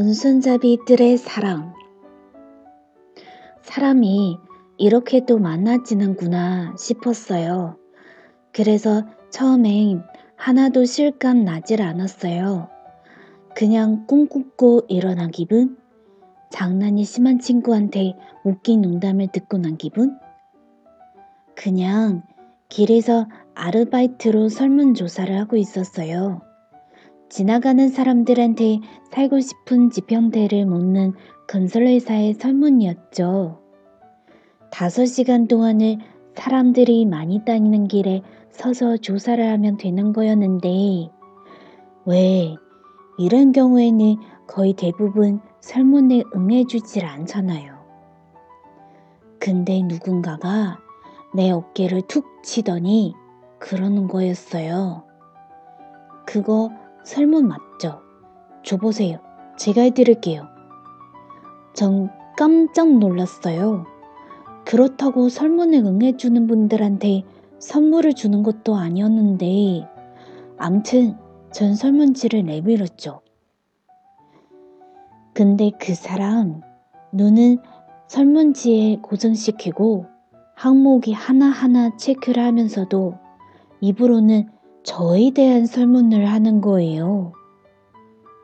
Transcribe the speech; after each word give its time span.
운손잡이들의 0.00 1.18
사랑. 1.18 1.74
사람이 3.60 4.38
이렇게도 4.78 5.38
만나지는구나 5.38 6.74
싶었어요. 6.78 7.76
그래서 8.50 9.04
처음엔 9.28 10.02
하나도 10.36 10.86
실감 10.86 11.44
나질 11.44 11.82
않았어요. 11.82 12.70
그냥 13.54 14.06
꿈 14.06 14.26
꾸고 14.26 14.86
일어난 14.88 15.30
기분? 15.30 15.76
장난이 16.48 17.04
심한 17.04 17.38
친구한테 17.38 18.14
웃긴 18.42 18.80
농담을 18.80 19.28
듣고 19.30 19.58
난 19.58 19.76
기분? 19.76 20.18
그냥 21.54 22.22
길에서 22.70 23.28
아르바이트로 23.54 24.48
설문조사를 24.48 25.38
하고 25.38 25.58
있었어요. 25.58 26.40
지나가는 27.30 27.88
사람들한테 27.88 28.80
살고 29.12 29.38
싶은 29.38 29.90
지평대를 29.90 30.66
묻는 30.66 31.14
건설회사의 31.46 32.34
설문이었죠. 32.34 33.60
다섯 34.72 35.06
시간 35.06 35.46
동안을 35.46 35.98
사람들이 36.34 37.06
많이 37.06 37.44
다니는 37.44 37.86
길에 37.86 38.22
서서 38.50 38.96
조사를 38.96 39.48
하면 39.48 39.76
되는 39.76 40.12
거였는데, 40.12 40.68
왜, 42.04 42.56
이런 43.16 43.52
경우에는 43.52 44.16
거의 44.48 44.72
대부분 44.72 45.40
설문에 45.60 46.24
응해주질 46.34 47.04
않잖아요. 47.04 47.78
근데 49.38 49.82
누군가가 49.82 50.80
내 51.32 51.52
어깨를 51.52 52.02
툭 52.08 52.42
치더니 52.42 53.14
그러는 53.60 54.08
거였어요. 54.08 55.04
그거 56.26 56.70
설문 57.04 57.48
맞죠? 57.48 58.02
줘보세요. 58.62 59.18
제가 59.56 59.82
해드릴게요. 59.82 60.46
전 61.74 62.10
깜짝 62.36 62.98
놀랐어요. 62.98 63.86
그렇다고 64.64 65.28
설문에 65.28 65.78
응해주는 65.78 66.46
분들한테 66.46 67.24
선물을 67.58 68.14
주는 68.14 68.42
것도 68.42 68.76
아니었는데, 68.76 69.86
암튼 70.56 71.16
전 71.52 71.74
설문지를 71.74 72.44
내밀었죠. 72.44 73.20
근데 75.34 75.70
그 75.78 75.94
사람, 75.94 76.60
눈은 77.12 77.58
설문지에 78.08 78.98
고정시키고 79.02 80.06
항목이 80.54 81.12
하나하나 81.12 81.96
체크를 81.96 82.42
하면서도 82.42 83.14
입으로는 83.80 84.50
저에 84.82 85.30
대한 85.34 85.66
설문을 85.66 86.26
하는 86.26 86.60
거예요. 86.60 87.32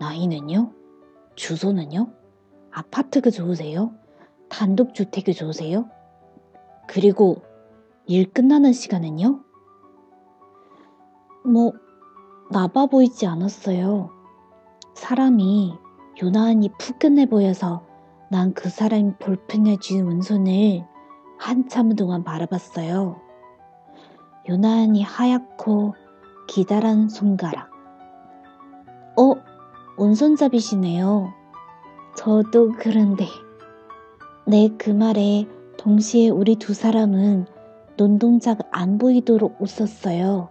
나이는요? 0.00 0.72
주소는요? 1.36 2.12
아파트가 2.70 3.30
좋으세요? 3.30 3.92
단독주택이 4.48 5.34
좋으세요? 5.34 5.88
그리고 6.88 7.42
일 8.06 8.32
끝나는 8.32 8.72
시간은요? 8.72 9.44
뭐, 11.44 11.72
나빠 12.50 12.86
보이지 12.86 13.26
않았어요. 13.26 14.10
사람이 14.94 15.74
유난히 16.22 16.70
푸근해 16.78 17.26
보여서 17.26 17.86
난 18.30 18.52
그 18.54 18.68
사람이 18.68 19.14
볼펜에 19.18 19.76
쥐은 19.80 20.06
왼손을 20.06 20.86
한참 21.38 21.94
동안 21.94 22.24
바라봤어요. 22.24 23.20
유난히 24.48 25.02
하얗고 25.02 25.94
기다란 26.54 27.08
손가락. 27.08 27.70
어, 29.16 29.34
온손잡이시네요. 29.96 31.32
저도 32.14 32.72
그런데. 32.78 33.26
네, 34.46 34.68
그 34.76 34.90
말에 34.90 35.46
동시에 35.78 36.28
우리 36.28 36.56
두 36.56 36.74
사람은 36.74 37.46
눈동자가 37.96 38.64
안 38.70 38.98
보이도록 38.98 39.56
웃었어요. 39.62 40.50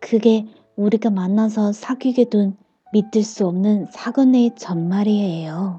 그게 0.00 0.46
우리가 0.76 1.10
만나서 1.10 1.72
사귀게 1.72 2.30
된 2.30 2.56
믿을 2.94 3.22
수 3.22 3.46
없는 3.46 3.88
사건의 3.90 4.54
전말이에요. 4.56 5.78